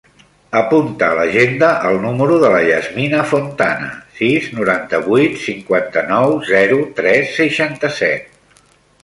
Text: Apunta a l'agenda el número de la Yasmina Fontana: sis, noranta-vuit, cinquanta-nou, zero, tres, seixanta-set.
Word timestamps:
Apunta 0.59 1.09
a 1.11 1.17
l'agenda 1.17 1.67
el 1.89 1.99
número 2.05 2.37
de 2.43 2.49
la 2.53 2.61
Yasmina 2.67 3.19
Fontana: 3.33 3.91
sis, 4.21 4.49
noranta-vuit, 4.61 5.37
cinquanta-nou, 5.45 6.35
zero, 6.53 6.83
tres, 7.03 7.31
seixanta-set. 7.37 8.67